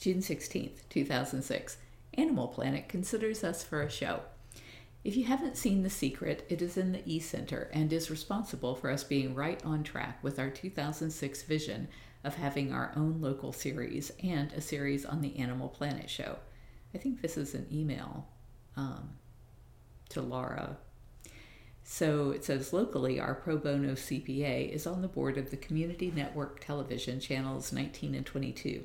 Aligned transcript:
June 0.00 0.20
16th, 0.20 0.88
2006. 0.88 1.76
Animal 2.14 2.48
Planet 2.48 2.88
considers 2.88 3.44
us 3.44 3.62
for 3.62 3.82
a 3.82 3.90
show. 3.90 4.20
If 5.04 5.14
you 5.14 5.24
haven't 5.24 5.58
seen 5.58 5.82
The 5.82 5.90
Secret, 5.90 6.46
it 6.48 6.62
is 6.62 6.78
in 6.78 6.92
the 6.92 7.02
E 7.04 7.20
Center 7.20 7.70
and 7.74 7.92
is 7.92 8.10
responsible 8.10 8.74
for 8.74 8.90
us 8.90 9.04
being 9.04 9.34
right 9.34 9.62
on 9.62 9.82
track 9.82 10.18
with 10.24 10.38
our 10.38 10.48
2006 10.48 11.42
vision 11.42 11.86
of 12.24 12.36
having 12.36 12.72
our 12.72 12.92
own 12.96 13.20
local 13.20 13.52
series 13.52 14.10
and 14.22 14.50
a 14.54 14.62
series 14.62 15.04
on 15.04 15.20
the 15.20 15.38
Animal 15.38 15.68
Planet 15.68 16.08
show. 16.08 16.38
I 16.94 16.98
think 16.98 17.20
this 17.20 17.36
is 17.36 17.54
an 17.54 17.66
email 17.70 18.26
um, 18.76 19.10
to 20.08 20.22
Laura. 20.22 20.78
So 21.84 22.30
it 22.30 22.44
says 22.44 22.72
locally, 22.72 23.20
our 23.20 23.34
pro 23.34 23.58
bono 23.58 23.92
CPA 23.92 24.70
is 24.70 24.86
on 24.86 25.02
the 25.02 25.08
board 25.08 25.36
of 25.36 25.50
the 25.50 25.56
Community 25.58 26.10
Network 26.14 26.64
Television 26.64 27.20
channels 27.20 27.70
19 27.70 28.14
and 28.14 28.24
22. 28.24 28.84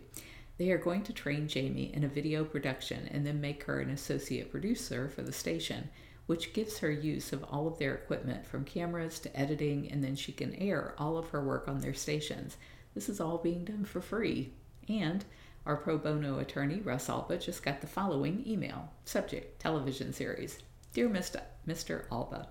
They 0.58 0.72
are 0.72 0.78
going 0.78 1.04
to 1.04 1.14
train 1.14 1.48
Jamie 1.48 1.94
in 1.94 2.04
a 2.04 2.10
video 2.10 2.46
production 2.46 3.10
and 3.12 3.26
then 3.26 3.42
make 3.42 3.64
her 3.64 3.80
an 3.80 3.90
associate 3.90 4.52
producer 4.52 5.10
for 5.10 5.22
the 5.22 5.34
station, 5.34 5.90
which 6.28 6.54
gives 6.54 6.80
her 6.80 6.92
use 6.92 7.34
of 7.34 7.44
all 7.44 7.68
of 7.68 7.78
their 7.78 7.94
equipment 7.94 8.46
from 8.46 8.64
cameras 8.64 9.20
to 9.20 9.40
editing, 9.40 9.92
and 9.92 10.04
then 10.04 10.16
she 10.16 10.32
can 10.32 10.56
air 10.56 10.96
all 10.98 11.18
of 11.18 11.30
her 11.30 11.44
work 11.44 11.68
on 11.68 11.82
their 11.82 11.94
stations. 11.94 12.58
This 12.94 13.10
is 13.10 13.20
all 13.20 13.38
being 13.38 13.66
done 13.66 13.84
for 13.84 14.00
free. 14.00 14.54
And 14.88 15.26
our 15.66 15.76
pro 15.76 15.98
bono 15.98 16.40
attorney, 16.40 16.80
Russ 16.80 17.10
Alba, 17.10 17.38
just 17.38 17.64
got 17.64 17.82
the 17.82 17.88
following 17.88 18.44
email 18.48 18.92
Subject 19.04 19.60
Television 19.60 20.14
Series 20.14 20.60
Dear 20.94 21.10
Mr. 21.10 21.42
Mr. 21.68 22.06
Alba, 22.10 22.48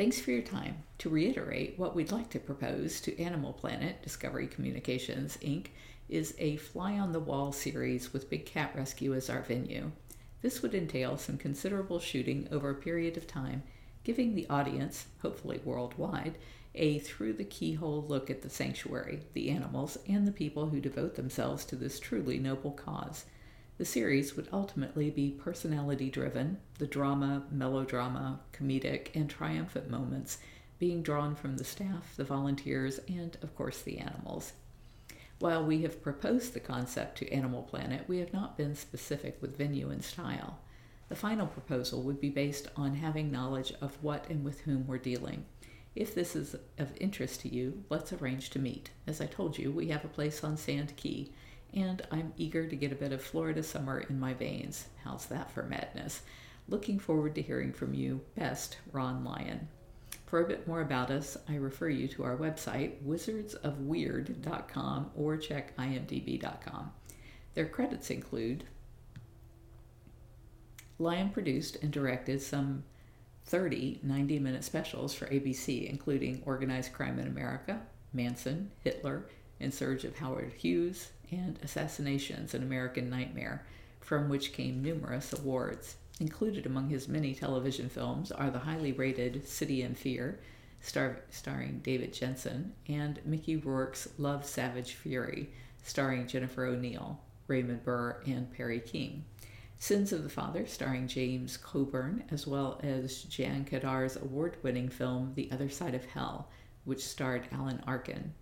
Thanks 0.00 0.18
for 0.18 0.30
your 0.30 0.40
time. 0.40 0.84
To 1.00 1.10
reiterate, 1.10 1.78
what 1.78 1.94
we'd 1.94 2.10
like 2.10 2.30
to 2.30 2.38
propose 2.38 3.02
to 3.02 3.22
Animal 3.22 3.52
Planet 3.52 4.00
Discovery 4.02 4.46
Communications, 4.46 5.36
Inc. 5.42 5.66
is 6.10 6.34
a 6.38 6.56
fly 6.56 6.98
on 6.98 7.12
the 7.12 7.20
wall 7.20 7.52
series 7.52 8.12
with 8.12 8.28
Big 8.28 8.44
Cat 8.44 8.72
Rescue 8.74 9.14
as 9.14 9.30
our 9.30 9.42
venue. 9.42 9.92
This 10.42 10.60
would 10.60 10.74
entail 10.74 11.16
some 11.16 11.38
considerable 11.38 12.00
shooting 12.00 12.48
over 12.50 12.70
a 12.70 12.74
period 12.74 13.16
of 13.16 13.26
time, 13.26 13.62
giving 14.04 14.34
the 14.34 14.48
audience, 14.48 15.06
hopefully 15.22 15.60
worldwide, 15.64 16.36
a 16.74 16.98
through 16.98 17.34
the 17.34 17.44
keyhole 17.44 18.04
look 18.08 18.30
at 18.30 18.42
the 18.42 18.50
sanctuary, 18.50 19.20
the 19.34 19.50
animals, 19.50 19.98
and 20.08 20.26
the 20.26 20.32
people 20.32 20.70
who 20.70 20.80
devote 20.80 21.14
themselves 21.14 21.64
to 21.64 21.76
this 21.76 22.00
truly 22.00 22.38
noble 22.38 22.72
cause. 22.72 23.24
The 23.78 23.84
series 23.84 24.36
would 24.36 24.48
ultimately 24.52 25.10
be 25.10 25.30
personality 25.30 26.10
driven, 26.10 26.58
the 26.78 26.86
drama, 26.86 27.44
melodrama, 27.50 28.40
comedic, 28.52 29.08
and 29.14 29.28
triumphant 29.28 29.90
moments 29.90 30.38
being 30.78 31.02
drawn 31.02 31.34
from 31.34 31.56
the 31.56 31.64
staff, 31.64 32.14
the 32.16 32.24
volunteers, 32.24 33.00
and 33.08 33.36
of 33.42 33.54
course 33.54 33.82
the 33.82 33.98
animals. 33.98 34.52
While 35.40 35.64
we 35.64 35.80
have 35.82 36.02
proposed 36.02 36.52
the 36.52 36.60
concept 36.60 37.16
to 37.18 37.32
Animal 37.32 37.62
Planet, 37.62 38.04
we 38.06 38.18
have 38.18 38.30
not 38.30 38.58
been 38.58 38.74
specific 38.74 39.38
with 39.40 39.56
venue 39.56 39.88
and 39.88 40.04
style. 40.04 40.58
The 41.08 41.16
final 41.16 41.46
proposal 41.46 42.02
would 42.02 42.20
be 42.20 42.28
based 42.28 42.68
on 42.76 42.96
having 42.96 43.32
knowledge 43.32 43.72
of 43.80 43.96
what 44.02 44.28
and 44.28 44.44
with 44.44 44.60
whom 44.60 44.86
we're 44.86 44.98
dealing. 44.98 45.46
If 45.96 46.14
this 46.14 46.36
is 46.36 46.56
of 46.76 46.92
interest 47.00 47.40
to 47.40 47.48
you, 47.48 47.82
let's 47.88 48.12
arrange 48.12 48.50
to 48.50 48.58
meet. 48.58 48.90
As 49.06 49.22
I 49.22 49.26
told 49.26 49.56
you, 49.56 49.72
we 49.72 49.88
have 49.88 50.04
a 50.04 50.08
place 50.08 50.44
on 50.44 50.58
Sand 50.58 50.94
Key, 50.96 51.32
and 51.72 52.02
I'm 52.10 52.34
eager 52.36 52.68
to 52.68 52.76
get 52.76 52.92
a 52.92 52.96
bit 52.96 53.12
of 53.12 53.22
Florida 53.22 53.62
summer 53.62 54.00
in 54.10 54.20
my 54.20 54.34
veins. 54.34 54.88
How's 55.04 55.24
that 55.26 55.50
for 55.50 55.62
madness? 55.62 56.20
Looking 56.68 56.98
forward 56.98 57.34
to 57.36 57.42
hearing 57.42 57.72
from 57.72 57.94
you. 57.94 58.20
Best, 58.36 58.76
Ron 58.92 59.24
Lyon. 59.24 59.68
For 60.30 60.40
a 60.40 60.46
bit 60.46 60.66
more 60.68 60.80
about 60.80 61.10
us, 61.10 61.36
I 61.48 61.56
refer 61.56 61.88
you 61.88 62.06
to 62.06 62.22
our 62.22 62.36
website, 62.36 63.02
wizardsofweird.com, 63.04 65.10
or 65.16 65.36
check 65.36 65.76
imdb.com. 65.76 66.92
Their 67.54 67.66
credits 67.66 68.10
include 68.10 68.62
Lyon 71.00 71.30
produced 71.30 71.78
and 71.82 71.90
directed 71.90 72.40
some 72.40 72.84
30 73.46 73.98
90 74.04 74.38
minute 74.38 74.62
specials 74.62 75.12
for 75.12 75.26
ABC, 75.26 75.90
including 75.90 76.44
Organized 76.46 76.92
Crime 76.92 77.18
in 77.18 77.26
America, 77.26 77.82
Manson, 78.12 78.70
Hitler, 78.84 79.26
In 79.58 79.72
Search 79.72 80.04
of 80.04 80.18
Howard 80.18 80.52
Hughes, 80.52 81.10
and 81.32 81.58
Assassinations 81.64 82.54
An 82.54 82.62
American 82.62 83.10
Nightmare, 83.10 83.66
from 84.00 84.28
which 84.28 84.52
came 84.52 84.80
numerous 84.80 85.32
awards. 85.32 85.96
Included 86.20 86.66
among 86.66 86.90
his 86.90 87.08
many 87.08 87.34
television 87.34 87.88
films 87.88 88.30
are 88.30 88.50
the 88.50 88.58
highly 88.58 88.92
rated 88.92 89.48
City 89.48 89.80
in 89.80 89.94
Fear, 89.94 90.38
star- 90.82 91.22
starring 91.30 91.80
David 91.82 92.12
Janssen, 92.12 92.74
and 92.86 93.18
Mickey 93.24 93.56
Rourke's 93.56 94.06
Love 94.18 94.44
Savage 94.44 94.92
Fury, 94.92 95.50
starring 95.82 96.26
Jennifer 96.26 96.66
O'Neill, 96.66 97.18
Raymond 97.46 97.82
Burr, 97.84 98.20
and 98.26 98.52
Perry 98.52 98.80
King. 98.80 99.24
Sins 99.78 100.12
of 100.12 100.22
the 100.22 100.28
Father, 100.28 100.66
starring 100.66 101.08
James 101.08 101.56
Coburn, 101.56 102.24
as 102.30 102.46
well 102.46 102.78
as 102.82 103.22
Jan 103.22 103.64
Kadar's 103.64 104.16
award 104.16 104.58
winning 104.62 104.90
film 104.90 105.32
The 105.34 105.50
Other 105.50 105.70
Side 105.70 105.94
of 105.94 106.04
Hell, 106.04 106.50
which 106.84 107.02
starred 107.02 107.48
Alan 107.50 107.82
Arkin. 107.86 108.34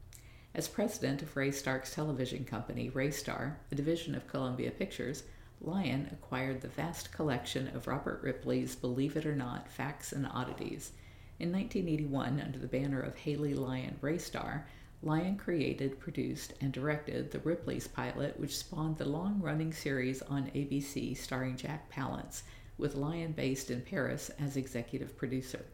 As 0.53 0.67
president 0.67 1.23
of 1.23 1.37
Ray 1.37 1.53
Stark's 1.53 1.95
television 1.95 2.45
company, 2.45 2.91
Rastar, 2.91 3.55
a 3.71 3.77
division 3.77 4.17
of 4.17 4.27
Columbia 4.27 4.73
Pictures, 4.73 5.23
Lyon 5.61 6.09
acquired 6.13 6.61
the 6.61 6.69
vast 6.69 7.13
collection 7.13 7.69
of 7.75 7.87
Robert 7.87 8.23
Ripley's 8.23 8.77
Believe 8.77 9.17
It 9.17 9.27
or 9.27 9.35
Not 9.35 9.69
Facts 9.69 10.13
and 10.13 10.27
Oddities. 10.27 10.93
In 11.41 11.53
1981, 11.53 12.41
under 12.41 12.59
the 12.59 12.67
banner 12.67 13.01
of 13.01 13.17
Haley 13.17 13.55
Lyon 13.55 13.99
Rastar, 14.01 14.65
Lyon 15.03 15.37
created, 15.37 16.01
produced, 16.01 16.55
and 16.61 16.73
directed 16.73 17.31
the 17.31 17.39
Ripley's 17.41 17.87
pilot, 17.87 18.39
which 18.39 18.57
spawned 18.57 18.99
the 18.99 19.09
long 19.09 19.41
running 19.41 19.73
series 19.73 20.23
on 20.23 20.51
ABC 20.55 21.17
starring 21.17 21.57
Jack 21.57 21.93
Palance, 21.93 22.43
with 22.77 22.97
Lyon 22.97 23.33
based 23.33 23.71
in 23.71 23.81
Paris 23.81 24.31
as 24.41 24.57
executive 24.57 25.17
producer. 25.17 25.65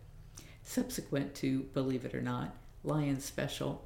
Subsequent 0.63 1.35
to 1.37 1.61
Believe 1.75 2.05
It 2.05 2.15
or 2.15 2.23
Not, 2.23 2.55
Lyon's 2.83 3.25
special 3.25 3.85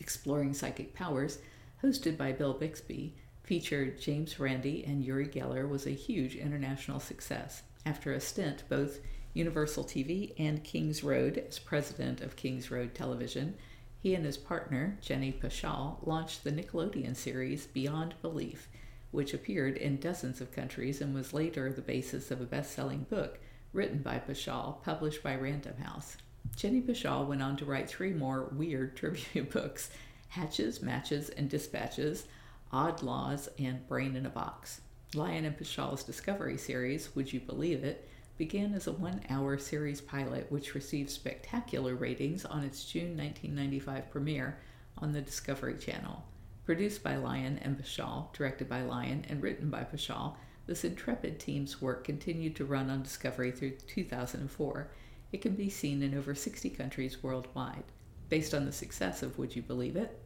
Exploring 0.00 0.54
Psychic 0.54 0.94
Powers, 0.94 1.38
hosted 1.82 2.16
by 2.16 2.32
Bill 2.32 2.54
Bixby, 2.54 3.14
featured 3.50 4.00
James 4.00 4.38
Randi 4.38 4.84
and 4.86 5.04
Uri 5.04 5.26
Geller, 5.26 5.68
was 5.68 5.84
a 5.84 5.90
huge 5.90 6.36
international 6.36 7.00
success. 7.00 7.64
After 7.84 8.12
a 8.12 8.20
stint 8.20 8.62
both 8.68 9.00
Universal 9.34 9.86
TV 9.86 10.32
and 10.38 10.62
Kings 10.62 11.02
Road 11.02 11.36
as 11.48 11.58
president 11.58 12.20
of 12.20 12.36
Kings 12.36 12.70
Road 12.70 12.94
Television, 12.94 13.56
he 13.98 14.14
and 14.14 14.24
his 14.24 14.36
partner, 14.36 14.96
Jenny 15.02 15.32
Paschal, 15.32 15.98
launched 16.04 16.44
the 16.44 16.52
Nickelodeon 16.52 17.16
series 17.16 17.66
Beyond 17.66 18.14
Belief, 18.22 18.68
which 19.10 19.34
appeared 19.34 19.76
in 19.76 19.98
dozens 19.98 20.40
of 20.40 20.52
countries 20.52 21.00
and 21.00 21.12
was 21.12 21.34
later 21.34 21.72
the 21.72 21.82
basis 21.82 22.30
of 22.30 22.40
a 22.40 22.44
best 22.44 22.70
selling 22.70 23.04
book 23.10 23.40
written 23.72 23.98
by 23.98 24.18
Paschal, 24.18 24.80
published 24.84 25.24
by 25.24 25.34
Random 25.34 25.76
House. 25.78 26.18
Jenny 26.54 26.80
Paschal 26.82 27.26
went 27.26 27.42
on 27.42 27.56
to 27.56 27.64
write 27.64 27.90
three 27.90 28.12
more 28.12 28.44
weird 28.52 28.96
tribute 28.96 29.50
books 29.50 29.90
Hatches, 30.28 30.80
Matches, 30.80 31.30
and 31.30 31.50
Dispatches, 31.50 32.28
Odd 32.72 33.02
Laws, 33.02 33.48
and 33.58 33.84
Brain 33.88 34.14
in 34.14 34.26
a 34.26 34.30
Box. 34.30 34.80
Lyon 35.14 35.44
and 35.44 35.58
Paschal's 35.58 36.04
Discovery 36.04 36.56
series, 36.56 37.16
Would 37.16 37.32
You 37.32 37.40
Believe 37.40 37.82
It, 37.82 38.08
began 38.36 38.74
as 38.74 38.86
a 38.86 38.92
one 38.92 39.22
hour 39.28 39.58
series 39.58 40.00
pilot 40.00 40.46
which 40.52 40.76
received 40.76 41.10
spectacular 41.10 41.96
ratings 41.96 42.44
on 42.44 42.62
its 42.62 42.84
June 42.84 43.16
1995 43.16 44.08
premiere 44.12 44.60
on 44.98 45.10
the 45.10 45.20
Discovery 45.20 45.78
Channel. 45.78 46.24
Produced 46.64 47.02
by 47.02 47.16
Lyon 47.16 47.58
and 47.58 47.76
Paschal, 47.76 48.30
directed 48.32 48.68
by 48.68 48.82
Lyon, 48.82 49.24
and 49.28 49.42
written 49.42 49.68
by 49.68 49.82
Paschal, 49.82 50.36
this 50.66 50.84
intrepid 50.84 51.40
team's 51.40 51.82
work 51.82 52.04
continued 52.04 52.54
to 52.54 52.64
run 52.64 52.88
on 52.88 53.02
Discovery 53.02 53.50
through 53.50 53.72
2004. 53.88 54.92
It 55.32 55.42
can 55.42 55.56
be 55.56 55.68
seen 55.68 56.04
in 56.04 56.16
over 56.16 56.36
60 56.36 56.70
countries 56.70 57.20
worldwide. 57.20 57.82
Based 58.28 58.54
on 58.54 58.64
the 58.64 58.70
success 58.70 59.24
of 59.24 59.38
Would 59.38 59.56
You 59.56 59.62
Believe 59.62 59.96
It? 59.96 60.22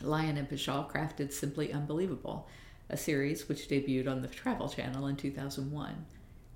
Lyon 0.00 0.36
and 0.36 0.48
Paschal 0.48 0.88
crafted 0.92 1.32
Simply 1.32 1.72
Unbelievable, 1.72 2.48
a 2.88 2.96
series 2.96 3.48
which 3.48 3.68
debuted 3.68 4.08
on 4.08 4.22
the 4.22 4.28
Travel 4.28 4.68
Channel 4.68 5.06
in 5.08 5.16
2001. 5.16 6.06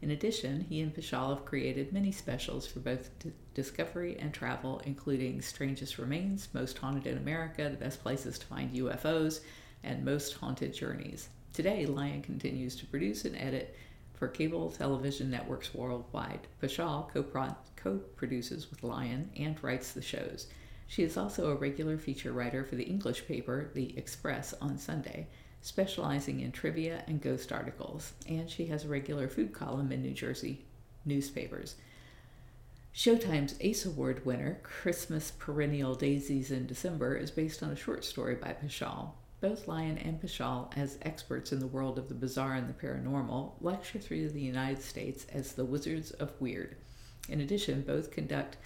In 0.00 0.10
addition, 0.10 0.60
he 0.60 0.80
and 0.80 0.94
Paschal 0.94 1.34
have 1.34 1.44
created 1.44 1.92
many 1.92 2.10
specials 2.10 2.66
for 2.66 2.80
both 2.80 3.16
D- 3.18 3.32
Discovery 3.54 4.16
and 4.18 4.32
travel, 4.32 4.80
including 4.84 5.40
Strangest 5.40 5.98
Remains, 5.98 6.48
Most 6.52 6.78
Haunted 6.78 7.06
in 7.06 7.18
America, 7.18 7.68
The 7.68 7.76
Best 7.76 8.02
Places 8.02 8.38
to 8.38 8.46
Find 8.46 8.74
UFOs, 8.74 9.40
and 9.84 10.04
Most 10.04 10.34
Haunted 10.34 10.74
Journeys. 10.74 11.28
Today, 11.52 11.86
Lyon 11.86 12.22
continues 12.22 12.74
to 12.76 12.86
produce 12.86 13.24
and 13.24 13.36
edit 13.36 13.76
for 14.14 14.28
cable 14.28 14.70
television 14.70 15.30
networks 15.30 15.74
worldwide. 15.74 16.46
Paschal 16.60 17.10
co 17.12 17.98
produces 18.16 18.70
with 18.70 18.82
Lyon 18.82 19.30
and 19.36 19.62
writes 19.62 19.92
the 19.92 20.02
shows. 20.02 20.46
She 20.92 21.04
is 21.04 21.16
also 21.16 21.50
a 21.50 21.54
regular 21.54 21.96
feature 21.96 22.32
writer 22.32 22.64
for 22.64 22.76
the 22.76 22.84
English 22.84 23.26
paper, 23.26 23.70
The 23.72 23.96
Express, 23.96 24.52
on 24.60 24.76
Sunday 24.76 25.26
specializing 25.62 26.40
in 26.40 26.52
trivia 26.52 27.02
and 27.06 27.22
ghost 27.22 27.50
articles, 27.50 28.12
and 28.28 28.50
she 28.50 28.66
has 28.66 28.84
a 28.84 28.88
regular 28.88 29.26
food 29.26 29.54
column 29.54 29.90
in 29.90 30.02
New 30.02 30.12
Jersey 30.12 30.66
newspapers. 31.06 31.76
Showtime's 32.94 33.54
Ace 33.62 33.86
Award 33.86 34.26
winner, 34.26 34.60
Christmas 34.62 35.30
Perennial 35.30 35.94
Daisies 35.94 36.50
in 36.50 36.66
December, 36.66 37.16
is 37.16 37.30
based 37.30 37.62
on 37.62 37.70
a 37.70 37.76
short 37.76 38.04
story 38.04 38.34
by 38.34 38.52
Paschal. 38.52 39.14
both 39.40 39.66
Lyon 39.66 39.96
and 39.96 40.20
Paschal, 40.20 40.70
as 40.76 40.98
experts 41.00 41.52
in 41.52 41.58
the 41.58 41.66
world 41.68 41.98
of 41.98 42.10
the 42.10 42.14
bizarre 42.14 42.52
and 42.52 42.68
the 42.68 42.74
paranormal, 42.74 43.52
lecture 43.62 43.98
through 43.98 44.28
the 44.28 44.42
United 44.42 44.82
States 44.82 45.24
as 45.32 45.54
the 45.54 45.64
Wizards 45.64 46.10
of 46.10 46.38
Weird. 46.38 46.76
In 47.30 47.40
addition, 47.40 47.80
both 47.80 48.10
conduct 48.10 48.58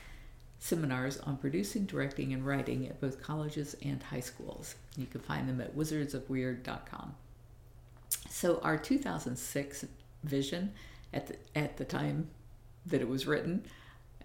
seminars 0.58 1.18
on 1.18 1.36
producing, 1.36 1.84
directing, 1.84 2.32
and 2.32 2.46
writing 2.46 2.86
at 2.86 3.00
both 3.00 3.22
colleges 3.22 3.76
and 3.82 4.02
high 4.02 4.20
schools. 4.20 4.74
You 4.96 5.06
can 5.06 5.20
find 5.20 5.48
them 5.48 5.60
at 5.60 5.76
wizardsofweird.com. 5.76 7.14
So, 8.28 8.60
our 8.62 8.76
2006 8.76 9.84
vision 10.24 10.72
at 11.12 11.26
the, 11.26 11.36
at 11.54 11.76
the 11.76 11.84
time 11.84 12.28
that 12.86 13.00
it 13.00 13.08
was 13.08 13.26
written 13.26 13.64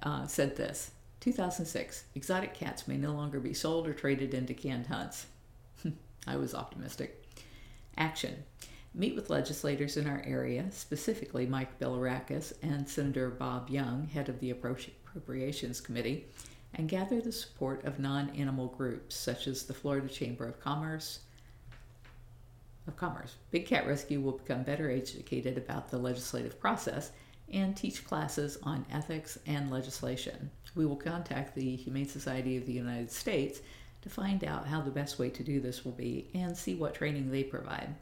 uh, 0.03 0.27
said 0.27 0.55
this 0.55 0.91
2006 1.19 2.05
Exotic 2.15 2.53
cats 2.53 2.87
may 2.87 2.97
no 2.97 3.13
longer 3.13 3.39
be 3.39 3.53
sold 3.53 3.87
or 3.87 3.93
traded 3.93 4.33
into 4.33 4.53
canned 4.53 4.87
hunts. 4.87 5.27
I 6.27 6.35
was 6.35 6.53
optimistic. 6.55 7.23
Action 7.97 8.43
Meet 8.93 9.15
with 9.15 9.29
legislators 9.29 9.95
in 9.95 10.05
our 10.05 10.21
area, 10.25 10.65
specifically 10.71 11.45
Mike 11.45 11.79
Bilirakis 11.79 12.51
and 12.61 12.89
Senator 12.89 13.29
Bob 13.29 13.69
Young, 13.69 14.07
head 14.07 14.27
of 14.27 14.41
the 14.41 14.49
Appropriations 15.11 15.81
Committee, 15.81 16.25
and 16.75 16.87
gather 16.87 17.19
the 17.19 17.33
support 17.33 17.83
of 17.83 17.99
non 17.99 18.29
animal 18.29 18.67
groups 18.67 19.13
such 19.13 19.45
as 19.45 19.63
the 19.63 19.73
Florida 19.73 20.07
Chamber 20.07 20.47
of 20.47 20.61
Commerce. 20.61 21.19
Of 22.87 22.95
Commerce. 22.95 23.35
Big 23.51 23.65
Cat 23.65 23.85
Rescue 23.85 24.21
will 24.21 24.37
become 24.37 24.63
better 24.63 24.89
educated 24.89 25.57
about 25.57 25.89
the 25.89 25.97
legislative 25.97 26.59
process 26.61 27.11
and 27.51 27.75
teach 27.75 28.05
classes 28.05 28.57
on 28.63 28.85
ethics 28.89 29.37
and 29.45 29.69
legislation. 29.69 30.49
We 30.75 30.85
will 30.85 30.95
contact 30.95 31.55
the 31.55 31.75
Humane 31.75 32.07
Society 32.07 32.55
of 32.55 32.65
the 32.65 32.71
United 32.71 33.11
States 33.11 33.59
to 34.03 34.09
find 34.09 34.45
out 34.45 34.65
how 34.65 34.79
the 34.79 34.91
best 34.91 35.19
way 35.19 35.29
to 35.29 35.43
do 35.43 35.59
this 35.59 35.83
will 35.83 35.91
be 35.91 36.29
and 36.33 36.55
see 36.55 36.75
what 36.75 36.95
training 36.95 37.29
they 37.29 37.43
provide. 37.43 37.93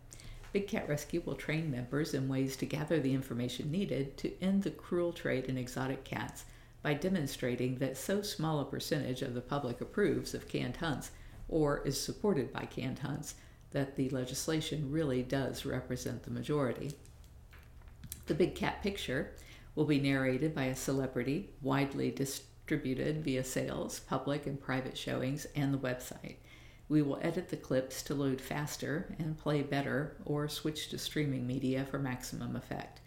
Big 0.54 0.68
Cat 0.68 0.88
Rescue 0.88 1.24
will 1.26 1.36
train 1.36 1.72
members 1.72 2.14
in 2.14 2.28
ways 2.28 2.56
to 2.58 2.68
gather 2.68 3.00
the 3.00 3.14
information 3.14 3.72
needed 3.72 4.16
to 4.18 4.32
end 4.44 4.62
the 4.62 4.70
cruel 4.70 5.12
trade 5.12 5.46
in 5.46 5.58
exotic 5.58 6.04
cats 6.04 6.46
by 6.81 6.94
demonstrating 6.94 7.78
that 7.78 7.98
so 7.98 8.22
small 8.22 8.60
a 8.60 8.66
percentage 8.66 9.22
of 9.22 9.34
the 9.34 9.42
public 9.42 9.81
approves 9.81 10.34
of 10.34 10.48
canned 10.48 10.78
hunts 10.78 11.12
or 11.48 11.81
is 11.86 12.00
supported 12.00 12.54
by 12.54 12.66
canned 12.66 13.00
hunts 13.00 13.36
that 13.72 13.96
the 13.96 14.10
legislation 14.10 14.92
really 14.92 15.22
does 15.22 15.66
represent 15.66 16.24
the 16.24 16.31
majority. 16.31 16.92
The 18.28 18.34
Big 18.34 18.56
Cat 18.56 18.81
Picture 18.81 19.31
will 19.76 19.86
be 19.86 20.00
narrated 20.00 20.56
by 20.56 20.66
a 20.66 20.76
celebrity, 20.76 21.52
widely 21.62 22.12
distributed 22.12 23.24
via 23.24 23.44
sales, 23.44 24.00
public 24.00 24.46
and 24.46 24.60
private 24.60 24.98
showings, 24.98 25.48
and 25.56 25.74
the 25.74 25.78
website. 25.78 26.36
We 26.88 27.02
will 27.02 27.20
edit 27.22 27.50
the 27.50 27.58
clips 27.58 28.02
to 28.04 28.16
load 28.16 28.42
faster 28.42 29.16
and 29.20 29.38
play 29.38 29.62
better 29.62 30.18
or 30.26 30.50
switch 30.50 30.90
to 30.90 30.98
streaming 30.98 31.46
media 31.46 31.86
for 31.86 32.00
maximum 32.00 32.56
effect. 32.56 33.02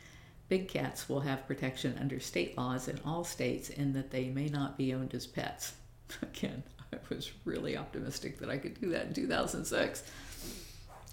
Big 0.53 0.69
cats 0.69 1.09
will 1.09 1.21
have 1.21 1.47
protection 1.47 1.97
under 1.99 2.21
state 2.21 2.59
laws 2.59 2.87
in 2.87 3.01
all 3.07 3.25
states 3.25 3.71
in 3.71 3.95
that 3.95 4.11
they 4.11 4.29
may 4.29 4.49
not 4.49 4.77
be 4.77 4.93
owned 4.93 5.15
as 5.15 5.27
pets. 5.27 5.73
Again, 6.23 6.63
I 6.93 6.99
was 7.09 7.33
really 7.47 7.75
optimistic 7.75 8.39
that 8.39 8.51
I 8.51 8.59
could 8.59 8.79
do 8.79 8.91
that 8.91 9.07
in 9.07 9.15
2006. 9.15 10.03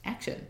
Action. 0.04 0.46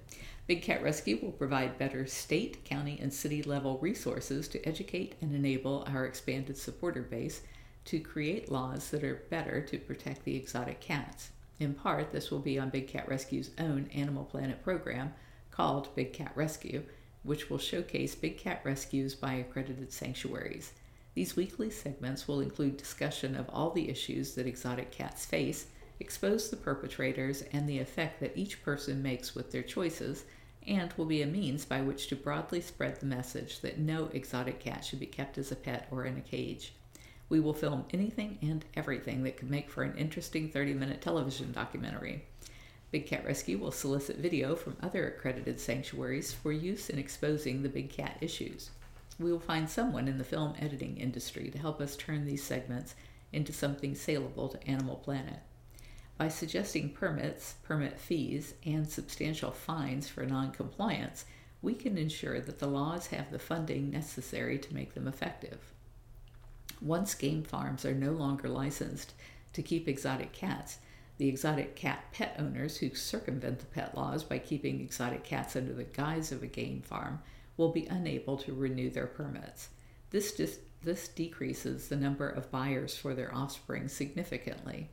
Big 0.48 0.64
Cat 0.64 0.82
Rescue 0.82 1.20
will 1.22 1.34
provide 1.34 1.78
better 1.78 2.08
state, 2.08 2.66
county, 2.66 2.98
and 3.00 3.14
city 3.14 3.44
level 3.44 3.78
resources 3.78 4.48
to 4.48 4.68
educate 4.68 5.14
and 5.22 5.36
enable 5.36 5.88
our 5.94 6.06
expanded 6.06 6.58
supporter 6.58 7.04
base 7.04 7.42
to 7.86 8.00
create 8.00 8.52
laws 8.52 8.90
that 8.90 9.04
are 9.04 9.22
better 9.30 9.62
to 9.62 9.78
protect 9.78 10.26
the 10.26 10.36
exotic 10.36 10.82
cats. 10.82 11.30
In 11.60 11.76
part, 11.76 12.12
this 12.12 12.32
will 12.32 12.40
be 12.40 12.58
on 12.58 12.72
Big 12.72 12.88
Cat 12.88 13.08
Rescue's 13.08 13.52
own 13.60 13.88
Animal 13.94 14.26
Planet 14.26 14.64
program 14.64 15.14
called 15.52 15.94
Big 15.94 16.12
Cat 16.12 16.32
Rescue, 16.34 16.82
which 17.24 17.50
will 17.50 17.58
showcase 17.58 18.16
Big 18.16 18.38
Cat 18.38 18.62
rescues 18.64 19.16
by 19.16 19.34
accredited 19.34 19.92
sanctuaries. 19.92 20.72
These 21.16 21.36
weekly 21.36 21.70
segments 21.70 22.28
will 22.28 22.40
include 22.40 22.78
discussion 22.78 23.36
of 23.36 23.50
all 23.50 23.72
the 23.72 23.90
issues 23.90 24.36
that 24.36 24.48
exotic 24.48 24.92
cats 24.92 25.26
face, 25.26 25.68
expose 26.00 26.50
the 26.50 26.56
perpetrators, 26.56 27.44
and 27.52 27.68
the 27.68 27.80
effect 27.80 28.20
that 28.20 28.38
each 28.38 28.64
person 28.64 29.04
makes 29.04 29.36
with 29.36 29.52
their 29.52 29.64
choices 29.64 30.24
and 30.68 30.94
will 30.94 31.06
be 31.06 31.22
a 31.22 31.28
means 31.28 31.66
by 31.66 31.82
which 31.82 32.08
to 32.08 32.16
broadly 32.16 32.62
spread 32.62 33.00
the 33.00 33.06
message 33.06 33.62
that 33.62 33.80
no 33.80 34.10
exotic 34.14 34.60
cat 34.60 34.86
should 34.86 35.00
be 35.00 35.06
kept 35.06 35.38
as 35.38 35.52
a 35.52 35.56
pet 35.56 35.88
or 35.92 36.06
in 36.06 36.18
a 36.18 36.22
cage. 36.22 36.74
We 37.28 37.40
will 37.40 37.54
film 37.54 37.86
anything 37.92 38.38
and 38.42 38.66
everything 38.76 39.24
that 39.24 39.38
could 39.38 39.50
make 39.50 39.70
for 39.70 39.84
an 39.84 39.98
interesting 39.98 40.50
30 40.50 40.74
minute 40.74 41.02
television 41.02 41.52
documentary. 41.52 42.24
Big 42.92 43.06
Cat 43.06 43.24
Rescue 43.24 43.60
will 43.60 43.72
solicit 43.72 44.18
video 44.18 44.56
from 44.56 44.78
other 44.82 45.08
accredited 45.08 45.60
sanctuaries 45.60 46.34
for 46.34 46.52
use 46.52 46.90
in 46.90 46.98
exposing 46.98 47.62
the 47.62 47.70
big 47.70 47.90
cat 47.92 48.18
issues. 48.20 48.72
We 49.20 49.32
will 49.32 49.40
find 49.40 49.70
someone 49.70 50.08
in 50.08 50.18
the 50.18 50.24
film 50.24 50.56
editing 50.60 50.98
industry 50.98 51.50
to 51.52 51.60
help 51.60 51.82
us 51.82 51.96
turn 51.96 52.26
these 52.26 52.44
segments 52.44 52.96
into 53.32 53.54
something 53.54 53.94
saleable 53.94 54.50
to 54.50 54.68
Animal 54.68 54.96
Planet. 54.96 55.40
By 56.18 56.30
suggesting 56.30 56.90
permits, 56.90 57.56
permit 57.64 58.00
fees, 58.00 58.56
and 58.66 58.90
substantial 58.90 59.52
fines 59.52 60.08
for 60.08 60.26
noncompliance, 60.26 61.26
we 61.62 61.76
can 61.76 61.98
ensure 61.98 62.42
that 62.42 62.60
the 62.60 62.68
laws 62.68 63.08
have 63.08 63.32
the 63.32 63.40
funding 63.40 63.92
necessary 63.92 64.58
to 64.58 64.74
make 64.74 64.96
them 64.96 65.08
effective. 65.08 65.60
Once 66.82 67.14
game 67.14 67.44
farms 67.44 67.86
are 67.86 67.94
no 67.94 68.12
longer 68.12 68.48
licensed 68.48 69.14
to 69.54 69.62
keep 69.62 69.88
exotic 69.88 70.32
cats, 70.32 70.80
the 71.20 71.28
exotic 71.28 71.76
cat 71.76 72.06
pet 72.12 72.36
owners 72.40 72.78
who 72.78 72.96
circumvent 72.96 73.60
the 73.60 73.66
pet 73.68 73.96
laws 73.96 74.24
by 74.24 74.40
keeping 74.40 74.82
exotic 74.82 75.24
cats 75.24 75.56
under 75.56 75.74
the 75.74 75.84
guise 75.84 76.32
of 76.32 76.42
a 76.42 76.48
game 76.48 76.82
farm 76.82 77.22
will 77.56 77.70
be 77.70 77.86
unable 77.86 78.38
to 78.38 78.56
renew 78.56 78.90
their 78.90 79.06
permits. 79.06 79.70
This, 80.10 80.32
dis- 80.32 80.60
this 80.82 81.08
decreases 81.08 81.90
the 81.90 81.96
number 81.96 82.28
of 82.28 82.50
buyers 82.50 82.98
for 82.98 83.14
their 83.14 83.34
offspring 83.36 83.88
significantly 83.88 84.90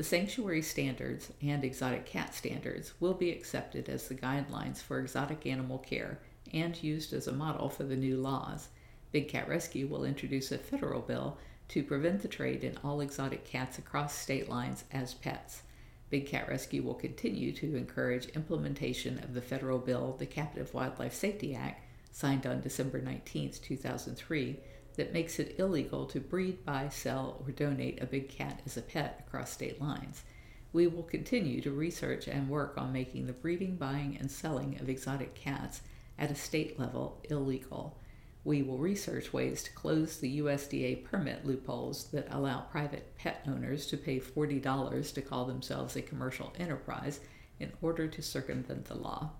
the 0.00 0.04
sanctuary 0.04 0.62
standards 0.62 1.30
and 1.42 1.62
exotic 1.62 2.06
cat 2.06 2.34
standards 2.34 2.94
will 3.00 3.12
be 3.12 3.30
accepted 3.30 3.88
as 3.88 4.08
the 4.08 4.14
guidelines 4.14 4.78
for 4.78 4.98
exotic 4.98 5.44
animal 5.46 5.76
care 5.76 6.20
and 6.54 6.82
used 6.82 7.12
as 7.12 7.26
a 7.26 7.32
model 7.32 7.68
for 7.68 7.82
the 7.82 7.96
new 7.96 8.16
laws. 8.16 8.68
Big 9.12 9.28
Cat 9.28 9.46
Rescue 9.46 9.88
will 9.88 10.04
introduce 10.04 10.52
a 10.52 10.56
federal 10.58 11.02
bill 11.02 11.36
to 11.68 11.82
prevent 11.82 12.22
the 12.22 12.28
trade 12.28 12.64
in 12.64 12.78
all 12.82 13.02
exotic 13.02 13.44
cats 13.44 13.78
across 13.78 14.16
state 14.16 14.48
lines 14.48 14.84
as 14.90 15.12
pets. 15.12 15.64
Big 16.10 16.26
Cat 16.26 16.48
Rescue 16.48 16.82
will 16.82 16.94
continue 16.94 17.52
to 17.52 17.76
encourage 17.76 18.26
implementation 18.26 19.18
of 19.20 19.32
the 19.32 19.40
federal 19.40 19.78
bill, 19.78 20.16
the 20.18 20.26
Captive 20.26 20.74
Wildlife 20.74 21.14
Safety 21.14 21.54
Act, 21.54 21.84
signed 22.10 22.46
on 22.46 22.60
December 22.60 23.00
19, 23.00 23.52
2003, 23.62 24.56
that 24.96 25.12
makes 25.12 25.38
it 25.38 25.54
illegal 25.58 26.04
to 26.06 26.18
breed, 26.18 26.64
buy, 26.64 26.88
sell, 26.88 27.40
or 27.46 27.52
donate 27.52 28.02
a 28.02 28.06
big 28.06 28.28
cat 28.28 28.60
as 28.66 28.76
a 28.76 28.82
pet 28.82 29.24
across 29.26 29.52
state 29.52 29.80
lines. 29.80 30.24
We 30.72 30.88
will 30.88 31.04
continue 31.04 31.60
to 31.62 31.70
research 31.70 32.26
and 32.26 32.48
work 32.48 32.74
on 32.76 32.92
making 32.92 33.26
the 33.26 33.32
breeding, 33.32 33.76
buying, 33.76 34.16
and 34.18 34.30
selling 34.30 34.78
of 34.80 34.88
exotic 34.88 35.34
cats 35.34 35.82
at 36.18 36.30
a 36.30 36.34
state 36.34 36.78
level 36.78 37.20
illegal. 37.30 37.96
We 38.42 38.62
will 38.62 38.78
research 38.78 39.32
ways 39.32 39.62
to 39.64 39.72
close 39.72 40.16
the 40.16 40.40
USDA 40.40 41.04
permit 41.04 41.44
loopholes 41.44 42.04
that 42.12 42.28
allow 42.30 42.60
private 42.60 43.14
pet 43.16 43.42
owners 43.46 43.86
to 43.88 43.98
pay 43.98 44.18
$40 44.18 45.14
to 45.14 45.22
call 45.22 45.44
themselves 45.44 45.96
a 45.96 46.02
commercial 46.02 46.52
enterprise 46.58 47.20
in 47.58 47.70
order 47.82 48.08
to 48.08 48.22
circumvent 48.22 48.86
the 48.86 48.94
law. 48.94 49.32